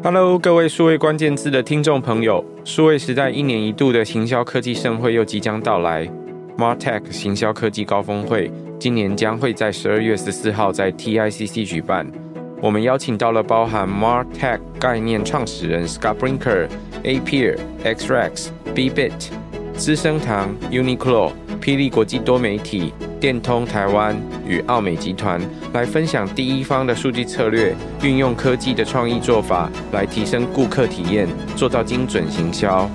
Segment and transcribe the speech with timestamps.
[0.00, 6.08] Hello，各位数位关键字的听众朋友，数位时代一年一度的行销科技盛会又即将到来
[6.56, 8.48] ，MarTech 行销科技高峰会
[8.78, 12.06] 今年将会在十二月十四号在 TICC 举办。
[12.62, 16.68] 我们邀请到了包含 MarTech 概念创始人 Scott Brinker、
[17.02, 19.30] Appear、XRX、Bbit、
[19.74, 22.94] 资生堂、Uniqlo、霹雳国际多媒体。
[23.18, 24.16] 电通台湾
[24.46, 25.40] 与奥美集团
[25.72, 32.88] 来分享第一方的数据策略，运用科技的创意做法来提升顾客体验，做到精准行销。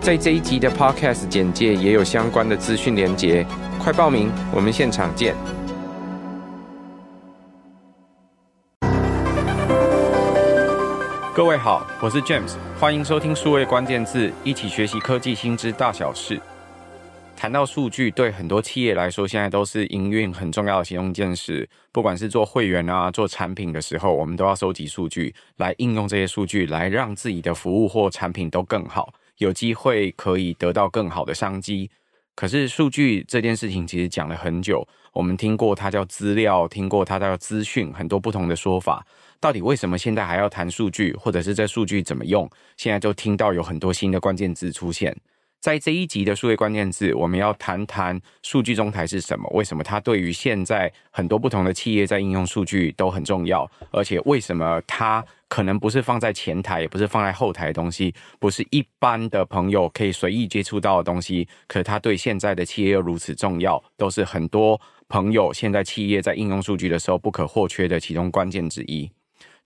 [0.00, 3.46] 在这一集的 Podcast 简介也有相关的资讯连结，
[3.78, 5.34] 快报名，我们现场见。
[11.34, 16.40] 各位好，我是 James，欢迎收听数位关键字，一起学习科技新知大小事。
[17.44, 21.68] 谈到数据，对很多企业来说，现在都是营运很重要的其中一件事。
[21.92, 31.90] 不管是做会员啊，做产品的时候，我们都要收集数据，来应用这些数据，来让自己的服务或产品都更好，有机会可以得到更好的商机。
[32.34, 39.06] 可是数据这件事情其实讲了很久，我们听过它叫资料，听过它叫资讯，很多不同的说法。
[39.38, 42.48] 到底为什么现在还要谈数据，或者是这数据怎么用？
[42.78, 45.14] 现在就听到有很多新的关键字出现。
[45.64, 49.48] 在这一集的数位关键字，我们要谈谈数据中台是什么？
[49.54, 53.66] 为什么它对于现在很多不同的企业在应用数据都很重要？
[53.90, 61.48] 而且为什么它可能不是放在前台，也不是放在后台的东西，不是一般的朋友可以随意接触到的东西？
[61.66, 64.78] 可它对现在的企业又如此重要，都是很多
[65.08, 69.10] 朋友现在企业在应用数据的时候不可或缺的其中关键之一。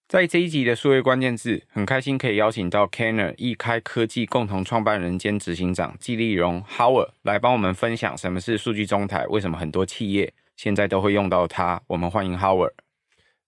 [0.09, 11.83] 在这一集的数位关键字，很开心可以邀请到 Canner 易开科技共同创办人兼执行长季立荣 Howard 来帮我们分享什么是数据中台，为什么很多企业现在都会用到它。
[11.89, 12.73] 我们欢迎 Howard。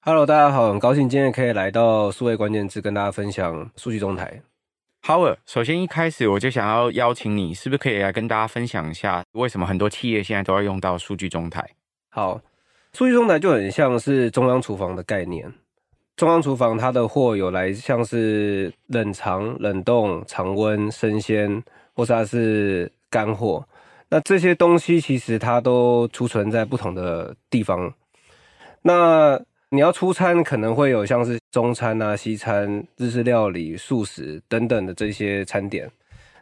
[0.01, 4.43] Hello，大家好，很高兴今天可以来到数位关键字跟大家分享数据中台。
[5.05, 11.67] Howard，首先一开始我就想要邀请你，是不是可以来跟大家分享一下，为什么很多企业现在都要用到数据中台？
[12.11, 12.43] 好，
[12.93, 15.51] 数据中台就很像是中央厨房的概念。
[16.21, 21.65] 中央厨房，它的货有来像是冷藏、冷冻、常温、生鲜，
[21.95, 23.67] 或者它是干货。
[24.11, 27.91] 那这些东西其实它都储存在不同的地方。
[28.83, 35.91] 那你要出餐，可能会有像是中餐啊、西餐、日式料理、素食等等的这些餐点。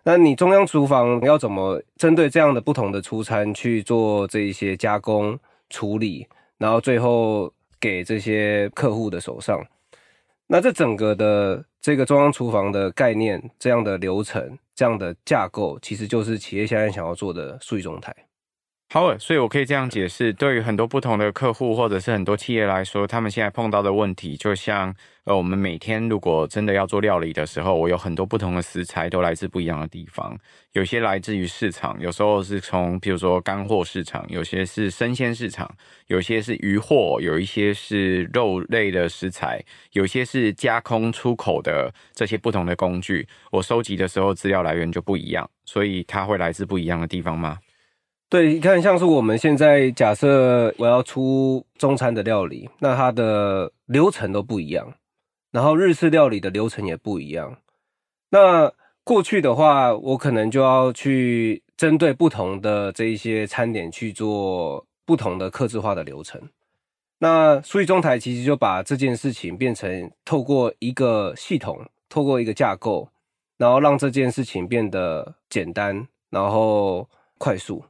[0.03, 5.39] 那你中央厨房要怎么针对这样的不同的出餐去做这一些加工
[5.71, 9.65] 处理，然后最后，给这些客户的手上，
[10.47, 18.15] 那这整个的这个中央厨房的概念，这样的流程，这样的架构，其实就是企业现在想要做的数据中台。
[18.91, 24.95] 好，所以我可以这样解释，对于很多不同的客户或者是很多企业来说，他们现在碰到的问题，就像
[25.25, 30.35] 呃，我们每天如果真的要做料理的时候，我有很多不同的食材都来自不一样的地方，
[30.73, 35.71] 有些来自于市场，有时候是从比如说干货市场，有些是生鲜市场，
[36.07, 39.63] 有些是鱼货，有一些是肉类的食材，
[39.93, 47.59] 有些是加工出口的这些不同的工具，我收集的时候资料来源就不一样，所以它会来自不一样的地方吗？
[48.31, 54.93] 对，你看，像是我们现在假设我要出中餐的料理，那它的流程都不一样，
[55.51, 57.57] 然后日式料理的流程也不一样。
[58.29, 58.71] 那
[59.03, 66.39] 过去的话，我可能就要去针对不同的这一些餐点去做不同的客制化的流程。
[67.21, 73.09] 那数据中台其实就把这件事情变成透过一个系统，透过一个架构，
[73.57, 77.09] 然后让这件事情变得简单，然后
[77.39, 77.83] 快速。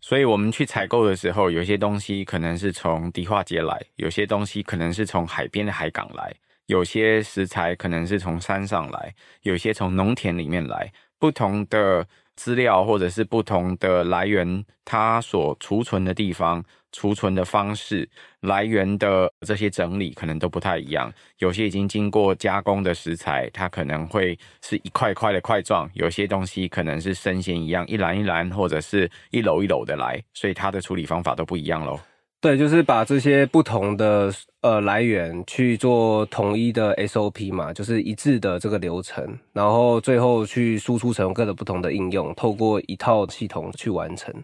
[0.00, 6.34] 所以，我们去采购的时候，有些东西可能是从迪化街来，有些东西可能是从海边的海港来，
[6.66, 16.64] 有些食材可能是从山上来，有些从农田里面来，不同的资料或者是不同的来源，它所储存的地方。
[16.92, 18.08] 储存的方式、
[18.40, 21.12] 来源的这些整理可能都不太一样。
[21.38, 31.98] 有些已经经过加工的食材，它可能会是一块块的块状；有些东西可能是生鲜一样，一篮一篮或者是一篓一篓的来，所以它的处理方法都不一样喽。
[32.42, 34.32] 对，就是把这些不同的
[34.62, 44.34] 呃来源去做统一的 SOP 嘛，就是一致的这个流程，然后最后去输出成各个不同的应用，透过一套系统去完成。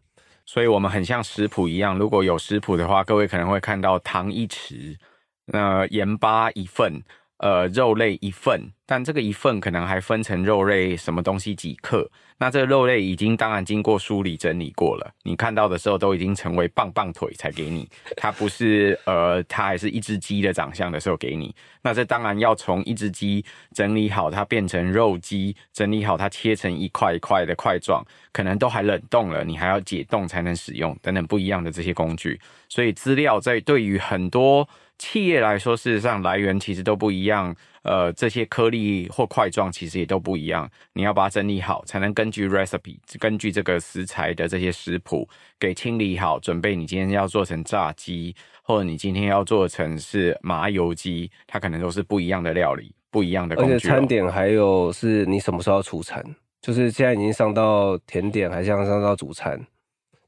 [0.46, 1.98] 所以，我们很像食谱一样。
[1.98, 4.96] 如果有食谱的话，各位可能会看到糖一匙，
[5.46, 7.02] 那盐巴一份，
[7.38, 12.10] 呃，肉类一份，但这个一份可能还分成肉类什么东西几克。
[12.38, 21.54] 那这个肉类已经当然经过梳理整理过了，你看到的时候都已经成为棒棒腿才给你，它不是呃，它还是一只鸡的长相的时候给你。
[21.82, 23.44] 那这当然要从一只鸡
[23.74, 28.02] 整理好，它变成肉鸡，整理好它切成一块一块的块状，
[28.32, 32.40] 可能都还冷冻了，你还要解冻才能使用，等等不一样的这些工具。
[32.68, 34.66] 所以资料在对于很多。
[34.98, 40.68] 企业来说，事实上来源其实都不一样，呃，这些颗粒或块状其实也都不一样。
[40.94, 45.28] 你要把它整理好，才能根据 recipe，根据这个食材的这些食谱
[45.60, 53.74] 给清理好，准备你今天要做成炸鸡，或者你今天要做成是麻油鸡，它可能都是不一样的料理，不一样的工具。
[53.74, 56.24] 而且餐点还有是你什么时候要出餐，
[56.62, 59.60] 就是现在已经上到甜点，还是要上到主餐？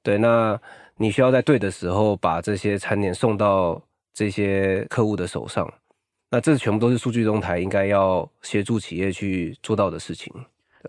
[0.03, 0.61] 对，那
[0.99, 3.83] 你需要在对的时候把这些餐点送到。
[4.19, 5.73] 这些客户的手上，
[6.29, 10.35] 那这全部都是数据中台应该要协助企业去做到的事情。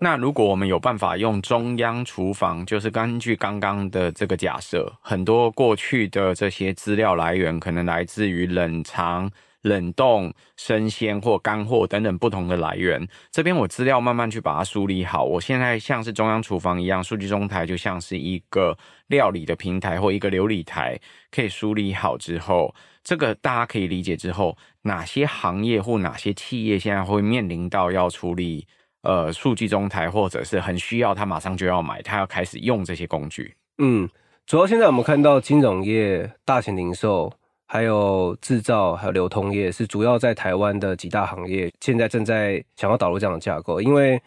[0.00, 9.30] 那如果我们有办法用中央厨房，就是根据刚刚的这个假设，很多过去的这些资料来源可能来自于冷藏、
[9.62, 13.06] 冷冻、生鲜或干货等等不同的来源。
[13.30, 15.24] 这边我资料慢慢去把它梳理好。
[15.24, 18.76] 我现在像是中央厨房一样，数据中台就像是一个
[19.08, 20.98] 料理的平台或一个流理台，
[21.30, 22.74] 可以梳理好之后。
[23.02, 28.66] 这个大家可以理解之后，哪些行业或哪些企业现在会面临到要处理
[29.02, 33.54] 呃数据中台，或者是很需要他马上就要买，他要开始用这些工具。
[33.78, 34.06] 嗯，
[34.44, 37.32] 主要现在我们看到金融业、大型零售、
[37.72, 43.80] 还有制造、还有流通业是主要在台湾的几大行业，现在正在想要导入这样的架构。
[43.80, 44.20] 因为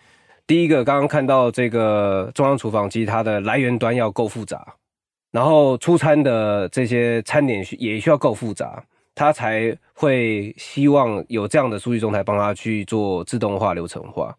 [0.47, 4.65] 第一个刚刚看到这个中央厨房机，它的来源端要够复杂。
[5.29, 8.81] 然后出餐的这些餐点也需要够复杂，
[9.13, 14.33] 他才会希望有这样的数据中台帮他去做自动化、流程化。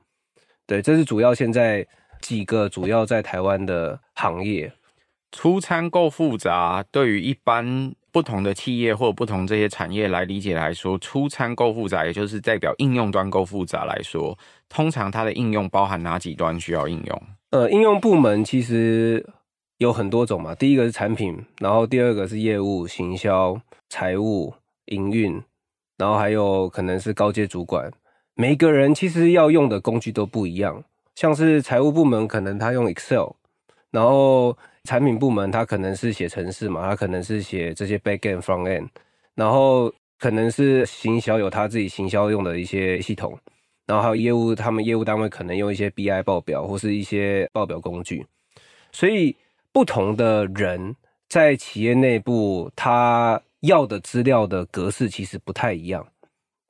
[0.67, 1.87] 对，这是主要现在
[2.23, 4.73] 几个主要在台湾的行业。
[5.31, 14.39] 出餐够复杂，对于一般不同的企业或者不同这些产业来理解来说，出餐够复杂，也就是代表应用端够复杂来说，
[14.69, 17.23] 通常它的应用包含哪几端需要应用？
[17.51, 19.27] 呃，应用部门其实。
[19.79, 24.55] 有很多种嘛，第一个是产品，然后第二个是业务、行销、财务、
[24.87, 25.43] 营运，
[25.99, 27.91] 然后还有可能是高阶主管。
[28.37, 30.85] 每个人其实要用的工具都不一样，
[31.17, 33.33] 像是财务部门可能他用 Excel，
[33.91, 38.89] 然后产品部门他可能是写程式嘛，他可能是写这些 back end、front end，
[39.35, 43.39] 然后可能是行销有他自己行销用的一些系统，
[43.87, 48.27] 然后还有业务，他们业务单位可能用一些 BI 报表或是一些报表工具，
[48.93, 49.37] 所以。
[49.75, 50.95] 不同的人
[51.29, 56.07] 在企业内部，他要的资料的格式其实不太一样，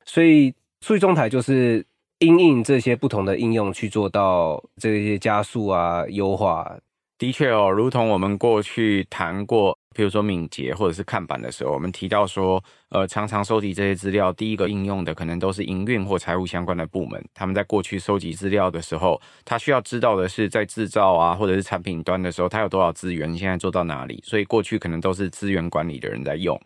[0.06, 1.84] 所以数据中台就是
[2.20, 6.74] 因应这些不同的应用去做到这些加速啊、优化。
[7.18, 9.78] 的确哦，如同我们过去谈过。
[9.96, 17.24] 比如说敏捷或者是看板的时候，我们提到说，呃，常常收集这些资料，第一个应用的可能都是营运或财务相关的部门。
[17.32, 24.20] 他们在过去收集资料的时候，他需要知道的是，在制造啊或者是产品端的时候，他有多少资源，现在做到哪里？
[24.26, 26.60] 所以过去可能都是资源管理的人在用。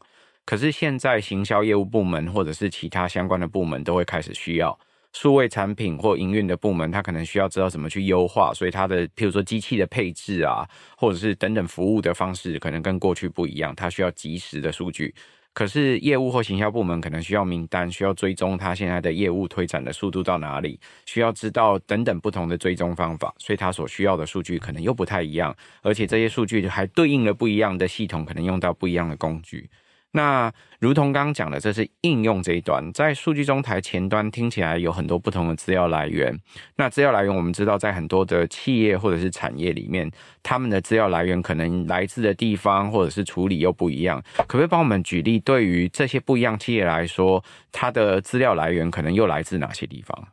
[0.46, 4.78] 可是现在行销业务部门或者是其他相关的部门都会开始需要。
[5.12, 15.14] 数位产品或营运的部门，他可能需要知道怎么去优化，所以他的譬如说机器的配置啊，或者是等等服务的方式，可能跟过去不一样，他需要即时的数据。
[15.54, 29.68] 可是业务或行销部门可能需要名单，需要追踪他现在的业务推展的速度到哪里，需要知道等等不同的追踪方法，所以他所需要的数据可能又不太一样，而且这些数据还对应了不一样的系统，可能用到不一样的工具。
[30.12, 30.50] 那
[30.80, 36.34] 如同刚刚讲的，这是应用这一端，在数据中台前端听起来有很多不同的资料来源。
[36.76, 40.10] 那资料来源我们知道，在很多的企业或者是产业里面，
[40.42, 44.22] 他们的资料来源可能来自的地方或者是处理又不一样。
[44.38, 50.28] 可不可以帮我们举例，对于这些不一样企业来说，它的资料来源可能又来自哪些地方？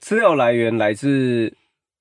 [0.00, 1.54] 资料来源来自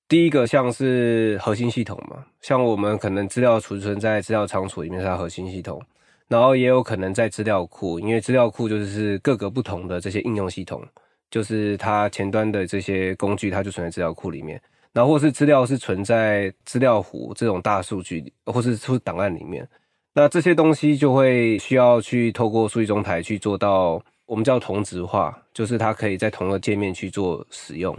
[0.08, 5.82] 第一个像是核心系统嘛，像我们可能资料储存在资料仓储里面是它核心系统。
[6.28, 10.84] 然后也有可能在资料库，因为资料库就是各个不同的这些应用系统，
[11.32, 14.62] 就是它前端的这些工具，它就存在资料库里面。
[14.94, 19.68] 然后或是资料是存在资料湖这种大数据，或是出档案里面。
[20.14, 27.96] 那这些东西就会需要去透过数据中台去做到，我们叫同质化，就是它可以在同个界面去做使用。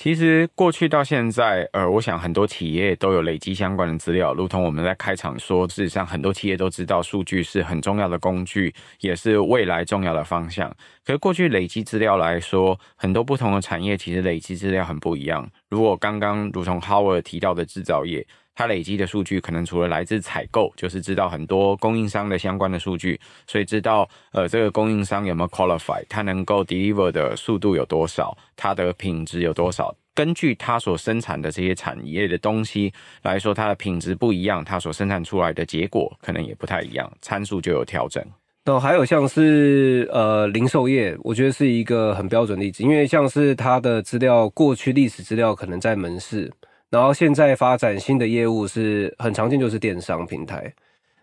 [0.00, 10.70] 其实过去到现在，呃，我想很多企业都有累积相关的资料，如同我们在开场说，事实上很多企业都知道数据是很重要的工具，也是未来重要的方向。
[11.04, 15.50] 可是过去累积资料来说，很多不同的产业其实累积资料很不一样。
[15.68, 18.24] 如果刚刚如同 Howard 提到的制造业。
[18.58, 29.94] 它累积的数据可能除了来自采购，就是知道很多供应商的相关的数据，所以知道呃这个供应商有没有 qualify，它能够 deliver 的速度有多少，它的品质有多少。
[30.12, 38.20] 根据它所生产的这些产业的东西来说，它的品质不一样，它所生产出来的结果可能也不太一样，参数就有调整。
[38.64, 46.52] 那还有像是呃零售业，我觉得是一个很标准例子，因为像是它的资料，过去历史资料可能在门市。
[46.90, 50.72] 然后现在发展新的业务是很常见，就是电商平台。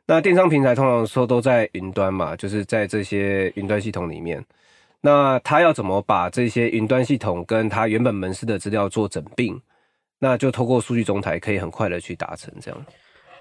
[0.05, 4.43] 那电商平台通常说都在云端嘛，就是在这些云端系统里面。
[5.01, 9.59] 那他要怎么把这些云端系统跟他原本门市的资料做整并？
[10.19, 12.85] 那就透过数据中台可以很快的去达成这样。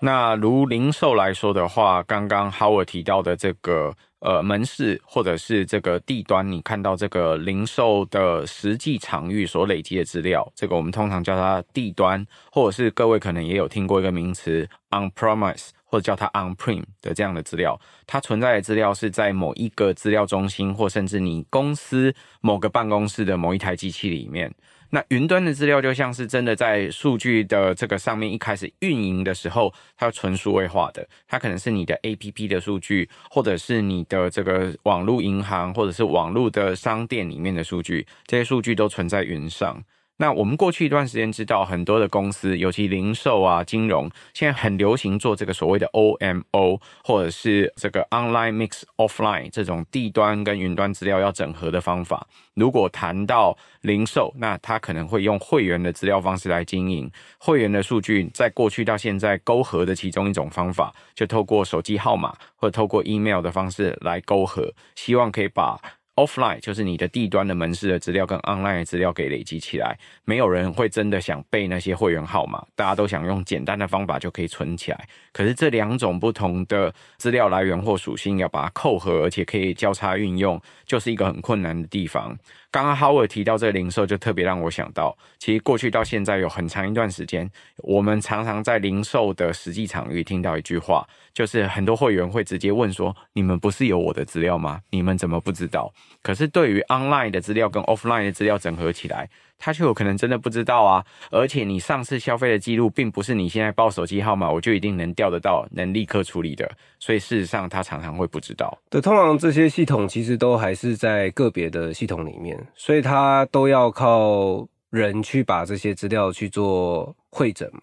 [0.00, 3.94] 那如零售来说的话，刚刚 Howard 提到的这个。
[4.24, 24.50] 呃，门市或者是这个地端，你看到这个零售的实际场域所累积的资料，这个我们通常叫它地端，或者是各位可能也有听过一个名词 on-premise，或者叫它 on-prem 的这样的资料，它存在的资料是在某一个资料中心，或甚至你公司某个办公室的某一台机器里面。
[24.94, 39.82] 那云端的资料就像是真的在数据的这个上面一开始运营的时候，它纯数位化的，它可能是你的 APP 的数据，或者是你的这个网络银行，或者是网络的商店里面的数据，这些数据都存在云上。
[40.16, 52.26] 那我们过去一段时间知道，很多的公司，尤其零售啊、金融，现在很流行做这个所谓的 OMO，或者是这个 Online Mix Offline 这种地端跟云端资料要整合的方法。
[52.54, 65.80] 如果谈到零售，那他可能会用会员的资料方式来经营，会员的数据在过去到现在勾合的其中一种方法，就透过手机号码或透过 email 的方式来勾合，希望可以把。
[66.16, 75.08] Offline 就是你的地端的门市的资料跟 online 的资料给累积起来，没有人会真的想背那些会员号码，大家都想用简单的方法就可以存起来。
[75.32, 82.36] 可是这两种不同的资料来源或属性要把它扣合，而且可以交叉运用，就是一个很困难的地方。
[82.74, 94.80] 刚刚 Howard 提到这零售，就特别让我想到，其实过去到现在有很长一段时间，我们常常在零售的实际场域听到一句话，就是很多会员会直接问说：“你们不是有我的资料吗？
[94.90, 95.88] 你们怎么不知道？”
[96.20, 99.30] 可是对于 online 的资料跟 offline 的资料整合起来。
[99.58, 108.76] 他就有可能真的不知道啊，而且你上次消费的记录并不是你现在报手机号码我就一定能调得到，能立刻处理的，所以事实上他常常会不知道。
[108.90, 117.80] 对，通常这些系统其实都还是在个别的系统里面，所以他都要靠人去把这些资料去做会诊嘛。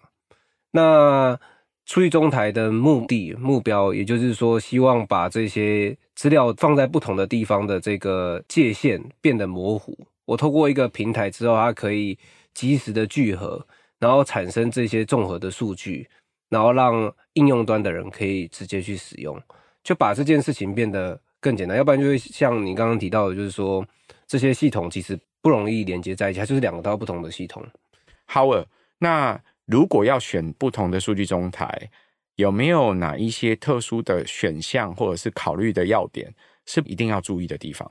[0.70, 1.38] 那
[1.84, 9.98] 数据中台的目的目标，也就是说，希望把这些资料放在不同的地方的这个界限变得模糊。
[10.24, 12.18] 我透过一个平台之后，它可以
[12.54, 13.66] 及时的聚合，
[13.98, 16.08] 然后产生这些综合的数据，
[16.48, 19.40] 然后让应用端的人可以直接去使用，
[19.82, 21.76] 就把这件事情变得更简单。
[21.76, 23.84] 要不然就会像你刚刚提到的，就是说
[24.26, 27.64] 这些系统其实不容易连接在一起，它就是两个都不同的系统。
[28.28, 28.66] Howard，
[28.98, 31.90] 那如果要选不同的数据中台，
[32.36, 36.32] 有没有哪一些特殊的选项或者是考虑的要点，
[36.64, 37.90] 是一定要注意的地方？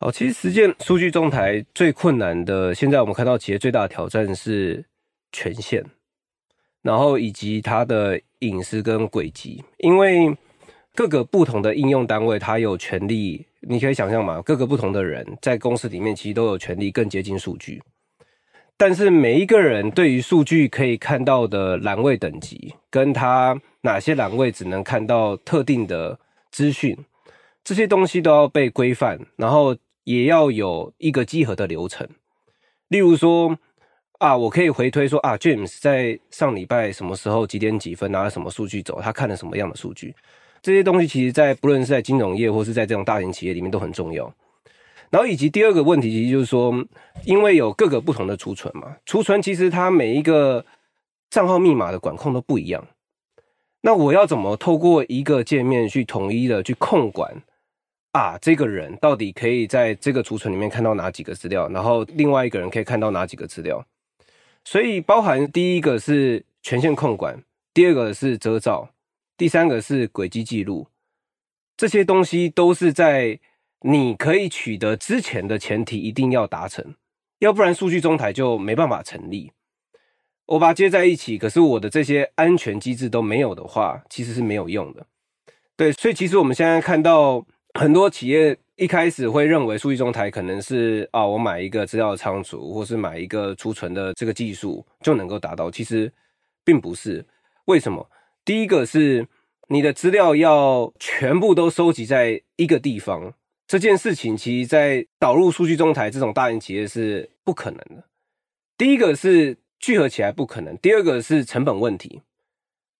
[0.00, 4.84] 哦，其实实践数据中台最困难的，现在我们看到企业最大的挑战是
[5.32, 5.84] 权限，
[6.82, 10.32] 然后以及它的隐私跟轨迹，因为
[10.94, 17.82] 各个不同的应用单位，它有权利，你可以想象嘛，各个不同的人在公司里面其实都有权利更接近数据，
[18.76, 26.20] 但是每一个人对于数据可以看到的栏位等级，跟他哪些栏位只能看到特定的
[26.52, 26.96] 资讯，
[27.64, 29.76] 这些东西都要被规范，然后。
[30.08, 32.08] 也要有一个稽核的流程，
[32.88, 33.54] 例如说
[34.12, 40.14] 啊，我可以回推说啊，James 在上礼拜什么时候几点几分拿了什么数据走，他看了什么样的数据，
[40.62, 44.32] 这些东西其实在不论是在金融业或是在这种大型企业里面都很重要。
[45.10, 46.72] 然后以及第二个问题，其实就是说，
[47.26, 50.64] 因为有各个不同的储存嘛，储存其实它每一个
[51.28, 52.82] 账号密码的管控都不一样，
[53.82, 57.42] 那我要怎么透过一个界面去统一的去控管？
[58.12, 61.68] 啊，这个人到底可以在这个储存里面看到哪几个资料？
[61.68, 63.86] 然后另外一个人可以看到哪几个资料？
[64.64, 68.90] 所以包含第一个是权限控管，第二个是遮罩，
[69.36, 70.88] 第三个是轨迹记录。
[71.76, 73.38] 这些东西都是在
[73.82, 76.94] 你可以取得之前的前提一定要达成。
[77.38, 79.52] 要不然数据中台就没办法成立。
[80.46, 85.06] 我把它接在一起，可是我的这些安全机制都没有的话，其实是没有用的。
[85.76, 96.12] 对，所以其实我们现在看到很多企业一开始会认为数据中台可能是啊，我买一个资料仓储，或是买一个储存的这个技术就能够达到，其实
[96.64, 97.24] 并不是。
[97.66, 98.10] 为什么？
[98.44, 99.26] 第一个是
[99.68, 103.34] 你的资料要全部都收集在一个地方，
[103.66, 108.04] 这件事情其实在导入数据中台这种大型企业是不可能的。
[108.76, 109.58] 第一个是。
[109.80, 110.76] 聚合起来不可能。
[110.78, 112.20] 第二个是成本问题，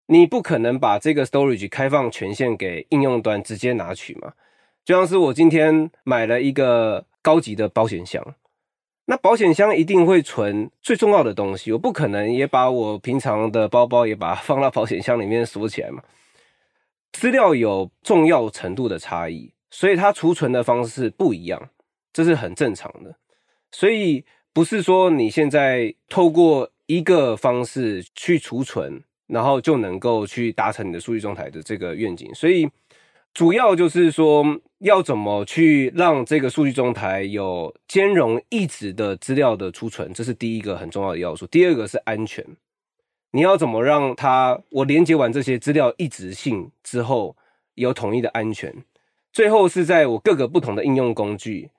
[0.07, 4.33] 你不可能把这个 storage 开放权限给应用端直接拿取嘛？
[4.89, 8.35] 就像是我今天买了一个高级的保险箱，
[9.05, 16.03] 那保险箱一定会存最重要的东西，我不可能也把我平常的包包也把它放到保险箱里面锁起来嘛。
[17.13, 21.69] 资料有重要程度的差异，所以它储存的方式不一样，
[22.11, 23.15] 这是很正常的。
[23.71, 24.25] 所以。
[24.51, 32.29] 不是说你现在透过一个方式去储存，然后就能够去达成你的数据中台的这个愿景。
[32.35, 32.69] 所以
[33.39, 34.45] 主要就是说，
[34.79, 41.47] 要怎么去让这个数据中台有兼容一直的资料的储存，这是第一个很重要的要素。
[41.47, 42.45] 第二个是安全，
[43.31, 47.37] 你要怎么让它我连接完这些资料一直性之后
[47.75, 48.75] 有统一的安全。
[49.33, 51.71] 最后是在我各个不同的应用工具，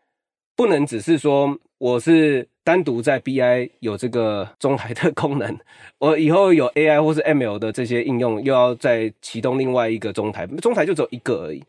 [0.56, 2.48] 不能只是说我是。
[2.70, 5.58] 单独在 BI 有这个中台的功能，
[5.98, 11.64] 我以后有 AI 或是 ML 的这些应用，又要再启动另外一个中台，中台就只有一个而已。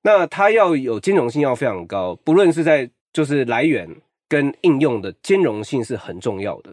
[0.00, 3.86] 那它要有兼容性要非常高，不论是在就是来源
[4.30, 6.70] 跟应用的兼容性是很重要的。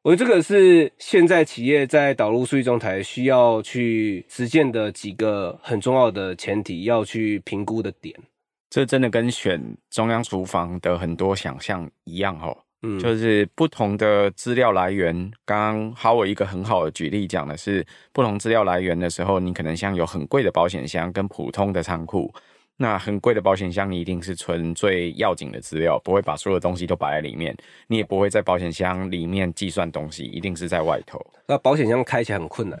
[0.00, 8.18] 我觉得这个是现在企业在导入数据中台需要去实践的几个很重要的前提，要去评估的点。
[8.70, 12.56] 这真的跟选中央厨房的很多想象一样哦。
[12.82, 15.14] 嗯，就是不同的资料来源。
[15.44, 22.32] 刚刚哈我一个很好的举例讲的是，不同资料来源的时候，你可能像有很贵的保险箱跟普通的仓库。
[22.76, 27.56] 那很贵的保险箱，你一定是存最要紧的资料，不会把所有的东西都摆在里面。
[27.86, 31.24] 你也不会在保险箱里面计算东西，一定是在外头。
[31.46, 32.80] 那保险箱开起来很困难，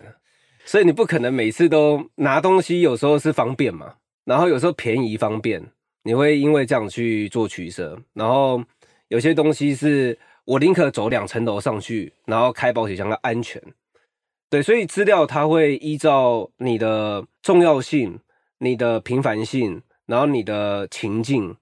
[0.64, 2.80] 所以你不可能每次都拿东西。
[2.80, 3.94] 有时候是方便嘛，
[4.24, 5.62] 然后有时候便宜方便，
[6.02, 8.60] 你会因为这样去做取舍，然后。
[9.12, 13.62] 有些东西是我宁可走两层楼上去，然后开保险箱的安全。
[14.48, 18.18] 对，所以资料它会依照你的重要性、
[18.56, 21.54] 你的频繁性，然后你的情境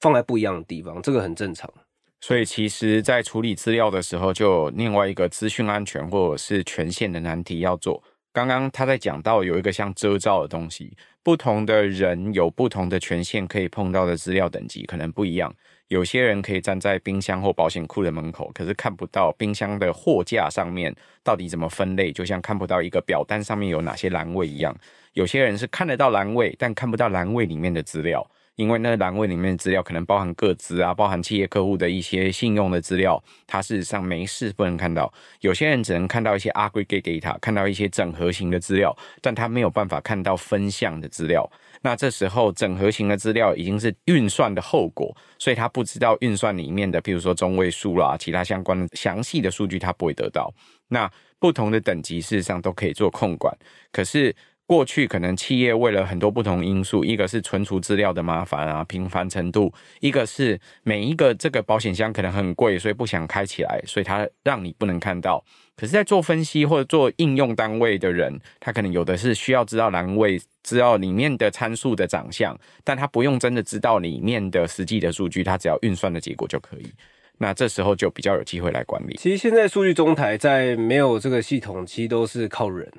[0.00, 1.72] 放在不一样的地方，这个很正常。
[2.20, 8.02] 所以其实，在处理资料的时候，就有另外一个资讯安全或者是权限的难题要做。
[8.34, 15.54] 刚刚他在讲到有一个像遮罩的东西，不同的人有不同的权限，可以碰到的资料等级可能不一样。
[15.92, 20.90] 有些人可以站在冰箱或保险库的门口，可是看不到冰箱的货架上面
[21.22, 24.74] 到底怎么分类，就像看不到一个表单上面有哪些栏位一样。
[25.12, 35.12] 有些人是看得到栏位，但看不到栏位里面的资料，因为那栏位里面的资料可能包含个资啊，包含企业客户的一些信用的资料，它事实上没事不能看到。
[35.40, 41.46] 有些人只能看到一些 aggregate data，看到一些整合型的资料，但他没有办法看到分项的资料。
[41.82, 50.52] 那这时候整合型的资料已经是运算的后果，所以他不知道运算里面的，譬如说中位数啦，其他相关的详细的数据，他不会得到。
[50.88, 53.56] 那不同的等级事实上都可以做控管，
[53.90, 54.34] 可是。
[54.64, 65.44] 过去可能企业为了很多不同因素，一个是存储资料的麻烦啊、频繁程度，一个是每一个这个保险箱可能很贵，所以不想开起来，所以它让你不能看到。
[65.76, 76.92] 可是，在做分析或者做应用单位的人，他可能有的是需要知道栏位、知道里面的参数的长相，但他不用真的知道里面的实际的数据，他只要运算的结果就可以。
[77.38, 79.16] 那这时候就比较有机会来管理。
[79.16, 82.90] 其实现在数据中台在没有这个系统，其实都是靠人，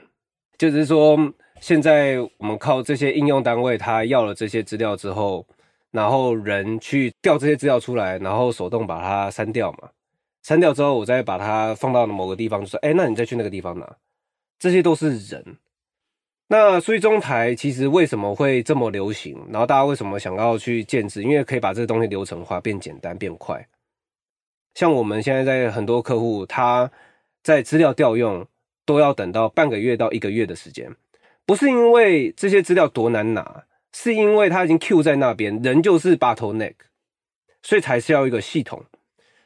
[0.57, 1.33] 就是说。
[1.62, 5.47] 现在我们靠这些应用单位，他要了这些资料之后，
[5.91, 9.88] 然后人去调这些资料出来，然后手动把它删掉嘛。
[10.43, 13.97] 删掉之后，我再把它放到某个地方，就说：“哎，那你再去那个地方拿。”
[14.60, 15.58] 这些都是人。
[16.47, 19.41] 那数据中台其实为什么会这么流行？
[19.49, 21.23] 然后大家为什么想要去建置？
[21.23, 23.65] 因为可以把这个东西流程化，变简单，变快。
[24.73, 26.91] 像我们现在在很多客户，他
[27.41, 28.45] 在资料调用
[28.86, 30.93] 都要等到半个月到一个月的时间。
[31.45, 36.75] 不是因为这些资料多难拿，是因为它已经 Q 在那边，人就是 bottleneck，
[37.62, 38.86] 所以才是要一个系统。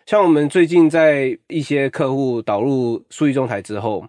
[0.08, 4.08] 像我们最近在一些客户导入数据中台之后，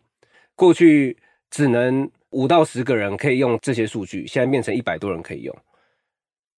[0.54, 1.16] 过去
[1.50, 5.52] 只能五到十个人可以用这些数据，现在变成一百多人可以用。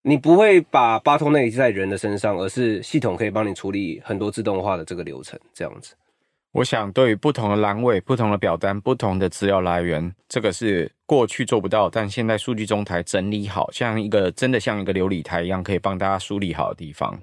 [0.02, 5.94] 你不会把八通累在人的身上，而是系统可以帮你处理很多自动化的这个流程，这样子。
[6.52, 17.18] 我想，对于不同的栏位、不同的表单、不同的资料来源，这个是过去做不到，但现在数据中台整理好，像一个真的像一个琉璃台一样，可以帮大家梳理好的地方。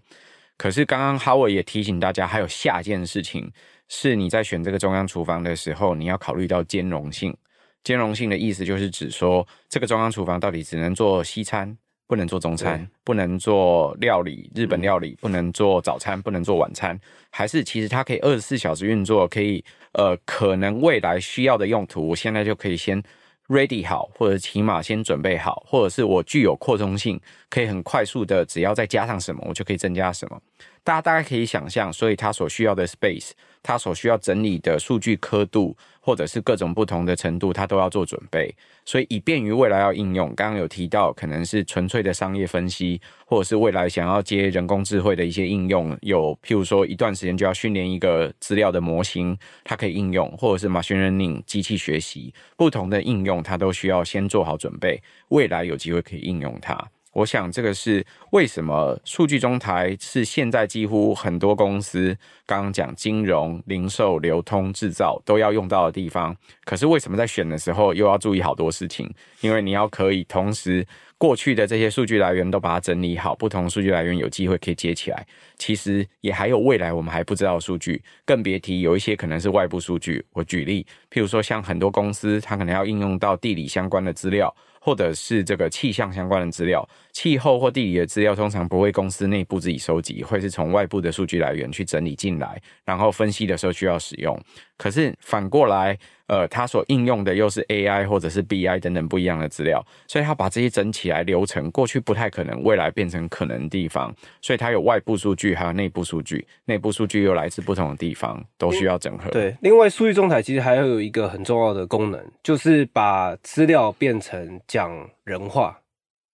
[0.58, 3.52] 可是刚刚 Howard 也提醒大家，还有下件事情，
[3.88, 7.36] 是你在选这个中央厨房的时候，你要考虑到兼容性。
[7.84, 11.78] 兼容性的意思就是指说，这个中央厨房到底只能做西餐。
[12.10, 16.98] 不能做中餐，不能做料理，日本料理，嗯、不能做早餐，不能做晚餐，
[17.30, 23.04] 还是其实它可以二十四小时运作，可以呃，可能未来需要的用途，我现在就可以先
[23.48, 30.42] ready 好，或者起码先准备好，或者是我具有扩充性，可以很快速的，只要再加上什么，我就可以增加什么。
[30.84, 33.32] 大家大概可以想象，所以它所需要的 space，
[33.68, 38.56] 它所需要整理的数据刻度，或者是各种不同的程度，它都要做准备。
[38.86, 56.90] 所以以便于未来要应用，刚刚有提到可能是纯粹的商业分析，或者是未来想要接人工智慧的一些应用，有譬如说一段时间就要训练一个资料的模型，它可以应用，或者是 machine learning 机器学习，不同的应用它都需要先做好准备，未来有机会可以应用它。
[57.18, 66.38] 我想，这个是为什么数据中台是现在几乎很多公司刚刚讲金融、零售、流通、制造都要用到的地方。
[66.64, 69.12] 可是为什么在选的时候又要注意好多事情？
[69.42, 70.86] 因为你要可以同时。
[71.20, 75.26] 过去的这些数据来源都把它整理好，不同数据来源有机会可以接起来。
[75.58, 80.24] 其实也还有未来我们还不知道数据，更别提有一些可能是外部数据。
[80.32, 84.56] 我举例，譬如说像很多公司，它可能要应用到地理相关的资料，
[84.88, 86.88] 或者是这个气象相关的资料。
[87.12, 94.40] 气候或地理的资料通常不会公司内部自己收集，会是从外部的数据来源去整理进来，然后分析的时候需要使用。
[94.78, 95.98] 可是反过来，
[96.28, 104.14] 呃，它所应用的又是 AI 或者是 BI 等等不一样的资料，所以它把这些整起来流程，过去不太可能，未来变成可能的地方。
[104.42, 109.32] 所以它有外部数据，还有内部数据，内部数据又来自不同的地方，都需要整合。
[109.32, 115.80] 对，另外数据中台其实还有一个很重要的功能，就是把资料变成讲人话，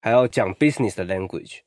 [0.01, 1.59] 还要讲 business 的 language。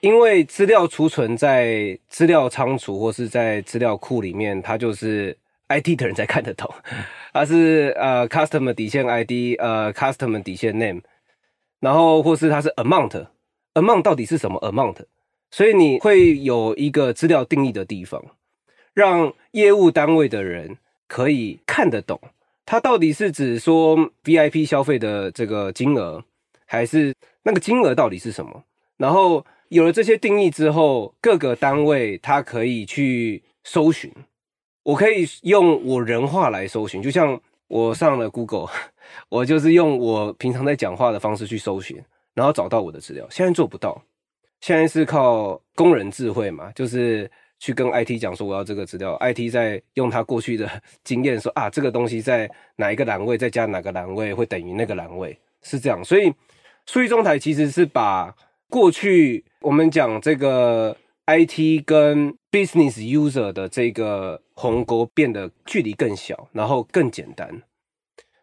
[0.00, 5.34] 因为资料储存在资料仓储或是在资料库里面，它就是
[5.68, 6.72] IT 的人才看得懂。
[7.32, 11.00] 它是呃，customer 底线 ID，呃，customer 底线 name，
[11.80, 14.96] 然后或是它是 amount，amount 到底是什么 amount？
[15.50, 18.22] 所以你会有一个资料定义的地方，
[18.92, 22.20] 让业务单位的人可以看得懂，
[22.66, 26.24] 它到底是指说 VIP 消费的这个金额，
[26.66, 28.64] 还是那个金额到底是什么？
[28.96, 34.12] 然后有了这些定义之后，各个单位它可以去搜寻。
[34.84, 38.68] 我可以用我人话来搜寻，就像我上了 Google，
[39.30, 42.00] 我就是用我平常在讲话的方式去搜寻，
[42.34, 43.26] 然后找到我的资料。
[43.30, 44.00] 现在做不到，
[44.60, 50.70] 现在是靠工人智慧嘛，就是去跟 IT 讲说我要这个资料，IT 在用他过去的
[51.02, 56.04] 经验说啊，这个东西在哪一个栏位，再加哪个栏位会等于那个栏位，是这样。
[56.04, 56.30] 所以
[56.84, 58.36] 数据中台其实是把
[58.68, 60.94] 过去我们讲这个。
[61.26, 67.62] IT 跟 business user 的这个鸿沟变得距离更小，然后更简单。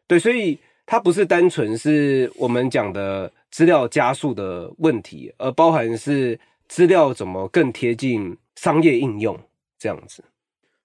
[0.07, 9.39] 对，所以它不是单纯是我们讲的资料加速的问题，而包含是资料怎么更贴近商业应用
[9.77, 10.23] 这样子。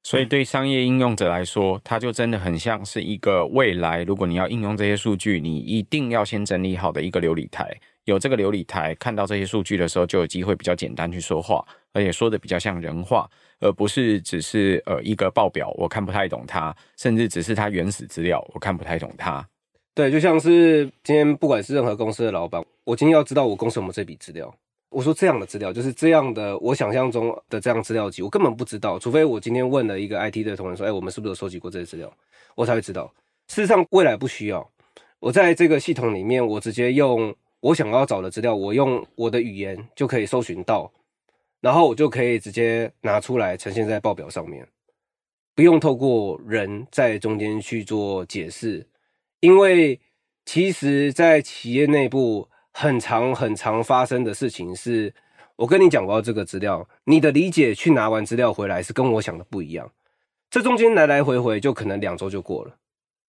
[0.02, 7.76] 所以对商业应用者来说，它就真的很像是一个未来，如果你要应用这些数据，你一定要先整理好的一个流理台。
[8.06, 11.64] 有这个流理台，看到这些数据的时候，就有机会比较简单去说话。
[11.92, 19.46] 而且说的比较像人话，而不是只是呃一个报表，我看不太懂它，甚至只是它原始资料，我看不太懂它。
[19.94, 24.54] 对，就像是今天不管是任何公司的老板，我今天要知道我公司有没有这笔资料，
[24.90, 32.12] 我说这样的资料就是这样的，我想象中的这样资料集，我根本不知道，除非我今天问了一个 IT 的同仁说，哎，我们是不是有收集过这些资料，
[32.54, 33.10] 我才会知道。
[33.48, 34.70] 事实上，未来不需要，
[35.18, 40.90] 我在这个系统里面，我直接用我想要找的资料，我用我的语言就可以搜寻到。
[41.62, 44.64] 然后我就可以直接拿出来呈现在报表上面，
[45.54, 48.86] 不用透过人在中间去做解释，
[49.40, 49.98] 因为
[50.44, 55.12] 其实，在企业内部很常很常发生的事情是，
[55.56, 59.90] 我跟你讲过这个资料，你的理解去拿完资料回来是跟我想的不一样，
[60.50, 62.76] 这中间来来回回就可能两周就过了，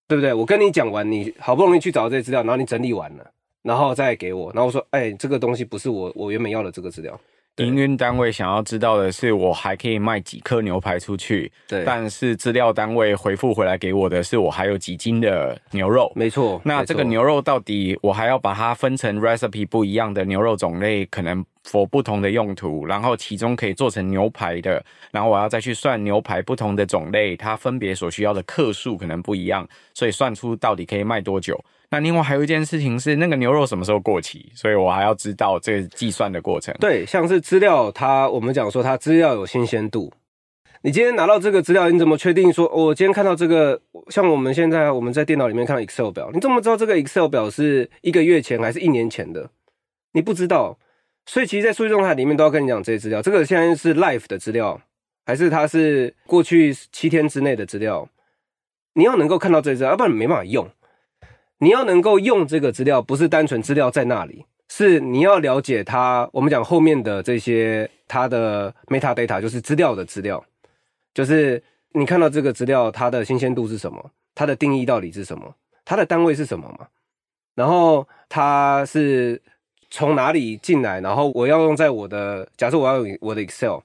[0.08, 0.32] 对不对？
[0.34, 3.32] 我跟你讲完，你好不容易去找这些资料，然后你整理完了，
[3.68, 7.20] 然后再给我，然后我说，哎，这个东西不是我我原本要的这个资料。
[7.58, 11.52] 营运单位想要知道的是，我还可以卖几颗牛排出去。
[11.68, 16.10] 对，但是资料单位回复回来给我的是，我还有几斤的牛肉。
[16.16, 16.62] 没错。
[16.64, 31.60] 那这个牛肉到底，我还要把它分成 recipe 不一样的牛肉种类，可能 for 不同的用途，然后其中可以做成牛排的，然后我要再去算牛排不同的种类，它分别所需要的克数可能不一样，所以算出到底可以卖多久。
[31.90, 36.76] 那另外还有一件事情是，那个牛肉什么时候过期，所以我还要知道这个计算的过程。
[36.80, 40.12] 对，像是资料它，我们讲说它资料有新鲜度。
[40.82, 49.50] 你今天拿到这个资料，你怎么确定说，我今天看到这个，像我们现在我们在电脑里面看 Excel 表，你怎么知道这个 Excel 表是一个月前还是一年前的？
[50.14, 50.78] 你不知道。
[51.26, 53.22] 所以其实，在数据状态里面都要跟你讲这些资料。
[53.22, 54.80] 这个现在是 live 的资料，
[55.26, 58.08] 还是它是过去七天之内的资料？
[58.94, 60.70] 你要能够看到这些资料，要不然没办法用。
[61.60, 66.30] 你要能够用这个资料，不是单纯资料在那里，是你要了解它。
[66.32, 70.44] 我们讲后面的这些，它的 metadata 就是资料的资料，
[71.14, 71.62] 就是
[71.94, 74.12] 你看到这个资料，它的新鲜度是什么？
[74.36, 75.56] 它的定义到底是什么？
[75.84, 76.88] 它的单位是什么嘛？
[77.56, 79.42] 然后它是
[79.90, 81.02] 从哪里进来？
[81.02, 83.80] 然后我要用在我的，假设我要用我的 Excel，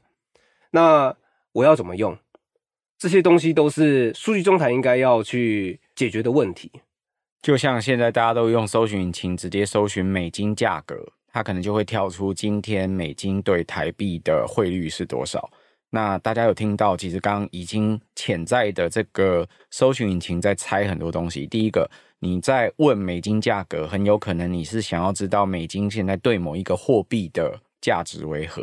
[0.73, 1.17] 那
[1.53, 2.19] 我要怎么用？
[2.99, 6.71] 这些东西都是数据中台应该要去解决的问题。
[7.43, 10.97] 就像现在大家都用搜寻引擎直接搜寻美金价格，
[11.33, 15.51] 它可能就会跳出今天美金对台币的汇率是多少。
[15.91, 21.45] 那大家有听到，其实刚刚已经潜在的这个搜寻引擎在猜很多东西。
[21.49, 28.63] 第一个，你在问美金价格，很有可能你是想要知道美金现在对某一个货币的价值为何。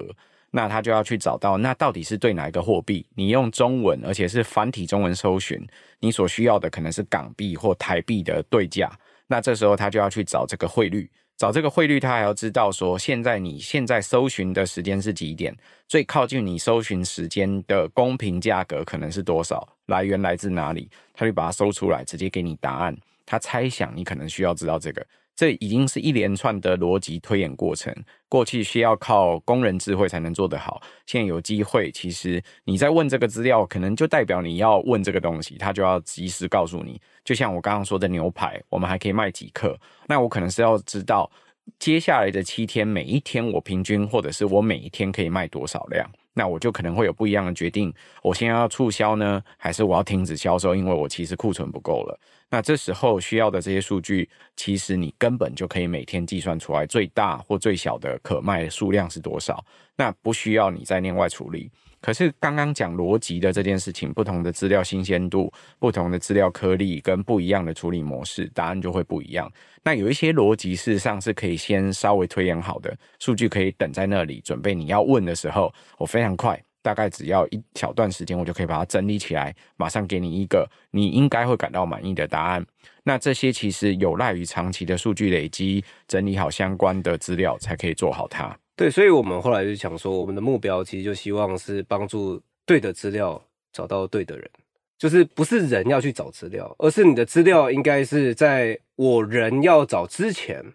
[0.51, 3.05] 那他就要去找到，那到底是对哪一个货币？
[3.15, 5.59] 你用中文，而且是繁体中文搜寻，
[5.99, 8.91] 你所需要的可能是港币或台币的对价。
[9.27, 15.55] 那这时候他就要去找这个汇率，找这个汇率，他还要知道说，现在你现在搜寻的时间是几点？
[15.87, 19.67] 最靠近你搜寻时间的公平价格可能是多少？
[19.85, 20.89] 来源来自哪里？
[21.13, 22.97] 他就把它搜出来，直接给你答案。
[23.25, 25.05] 他猜想你可能需要知道这个。
[25.39, 27.95] 这已经是一连串的逻辑推演过程，
[28.27, 36.99] 过去需要靠工人智慧才能做得好，现在有机会，其实你在问这个资料，可能就代表你要问这个东西，他就要及时告诉你。
[37.23, 39.79] 就像我刚刚说的牛排，我们还可以卖几克？
[40.09, 41.31] 那我可能是要知道
[41.79, 47.93] 接下来的七天，每一天我平均或者是我每一天可以卖多少量，那我就可能会有不一样的决定。
[48.21, 50.75] 我现在要促销呢，还是我要停止销售？
[50.75, 52.19] 因为我其实库存不够了。
[52.49, 59.63] 那这时候需要的这些数据，其实你根本就可以每天计算出来最大或最小的可卖数量是多少，
[59.95, 61.69] 那不需要你再另外处理。
[62.01, 69.51] 可是刚刚讲逻辑的这件事情，不同的资料新鲜度、不同的资料颗粒跟不一样的处理模式，答案就会不一样。
[69.83, 76.57] 那有一些逻辑事实上是可以先稍微推演好的，数据可以等在那里，准备你要问的时候，我非常快。
[76.89, 82.65] 大概只要一小段时间，我就可以把它整理起来，马上给你一个你应该会感到满意的答案。
[83.03, 88.57] 那这些其实有赖于长期的数据累积，整理好相关的资料，才可以做好它。
[88.75, 93.39] 对，所以我们后来就想说，我们的目标其实就希望是帮助对的资料
[93.71, 94.49] 找到对的人，
[94.97, 100.65] 就是不是人要去找资料，而是你的资料应该是在我人要找之前，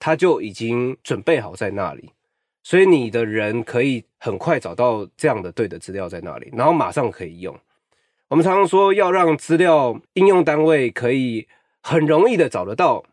[0.00, 2.10] 他就已经准备好在那里。
[2.64, 7.58] 所以你的人可以很快找到这样的对的资料在哪里，然后马上可以用。
[8.28, 11.48] 我们常常说要让资料应用单位可以
[11.80, 13.04] 很容易的找得到，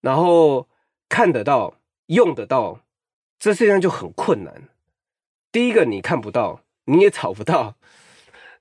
[0.00, 0.68] 然后
[1.08, 1.74] 看得到、
[2.06, 2.78] 用得到，
[3.36, 4.68] 这现在就很困难。
[5.50, 7.74] 第一个你看不到，你也找不到，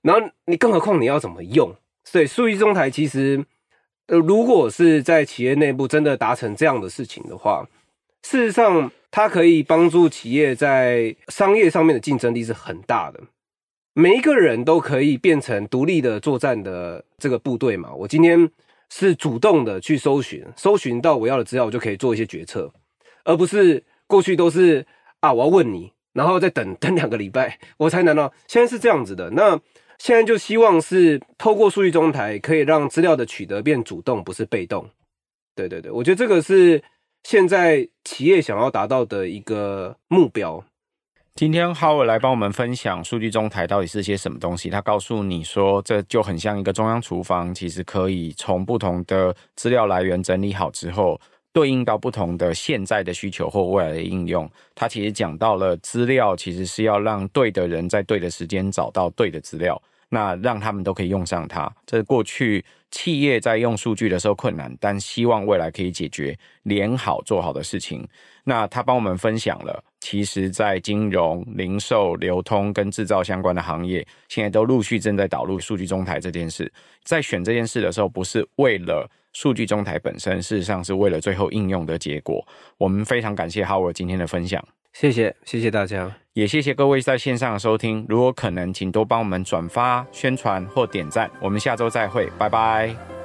[0.01, 1.75] 然后你更何况你要怎么用？
[2.03, 3.45] 所以数据中台其实，
[4.07, 7.69] 呃，如果是在企业内部真的达成这样的事情的话，
[8.23, 8.91] 事实上。
[9.15, 13.21] 它可以帮助企业在商业上面的竞争力是很大的，
[13.93, 17.93] 每一个人都可以变成独立的作战的这个部队嘛。
[17.93, 18.49] 我今天
[18.89, 22.73] 是主动的去搜寻，搜寻到我要的资料，我就可以做一些决策，
[23.23, 24.83] 而不是过去都是
[25.19, 28.33] 啊，我要问你，然后再等等两个礼拜，我才能到。
[28.47, 29.61] 现在是这样子的，那
[29.99, 34.89] 现在就希望是透过数据中台，可以让资料的取得变主动，不是被动。
[35.55, 36.81] 对对对，我觉得这个是。
[37.23, 40.63] 现在企业想要达到的一个目标。
[41.35, 44.69] 今天 Howard 来帮我们分享数据中台到底是些什么东西。
[44.69, 51.19] 他告诉你说，这就很像一个中央厨房，其实可以从不同的资料来源整理好之后，
[51.51, 54.47] 对应到不同的现在的需求或未来的应用。
[54.75, 59.81] 他其实讲到了资料其实是要让对的人在对的时间找到对的资料。
[60.13, 68.07] 那让他们都可以用上它，这是过去企业在用数据的时候困难，但希望未来可以解决连好做好的事情。
[68.43, 76.71] 那他帮我们分享了其实在金融、零售、流通跟制造相关的行业，现在都陆续正在导入数据中台这件事。
[77.03, 82.45] 在选这件事的时候，不是为了数据中台本身，事实上是为了最后应用的结果。
[82.77, 88.05] 我们非常感谢 Howard 今天的分享，谢谢，谢谢大家，也谢谢各位在线上收听。
[88.07, 91.29] 如果可能，请多帮我们转发、宣传或点赞。
[91.41, 93.22] 我们下周再会，拜拜。